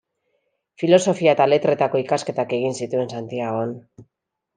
Filosofia 0.83 1.35
eta 1.37 1.45
letretako 1.51 2.01
ikasketak 2.05 2.55
egin 2.59 2.73
zituen 2.79 3.13
Santiagon. 3.19 3.77